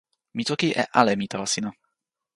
[0.35, 1.69] mi toki e ale mi tawa sina.